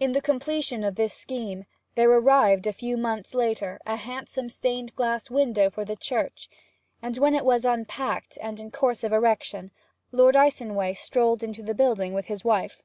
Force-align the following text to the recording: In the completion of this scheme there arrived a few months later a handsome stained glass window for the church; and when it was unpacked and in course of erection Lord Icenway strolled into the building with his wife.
In 0.00 0.12
the 0.12 0.22
completion 0.22 0.82
of 0.82 0.94
this 0.94 1.12
scheme 1.12 1.66
there 1.94 2.10
arrived 2.10 2.66
a 2.66 2.72
few 2.72 2.96
months 2.96 3.34
later 3.34 3.78
a 3.84 3.96
handsome 3.96 4.48
stained 4.48 4.96
glass 4.96 5.30
window 5.30 5.68
for 5.68 5.84
the 5.84 5.94
church; 5.94 6.48
and 7.02 7.18
when 7.18 7.34
it 7.34 7.44
was 7.44 7.66
unpacked 7.66 8.38
and 8.40 8.58
in 8.60 8.70
course 8.70 9.04
of 9.04 9.12
erection 9.12 9.70
Lord 10.10 10.36
Icenway 10.36 10.94
strolled 10.94 11.42
into 11.42 11.62
the 11.62 11.74
building 11.74 12.14
with 12.14 12.28
his 12.28 12.46
wife. 12.46 12.82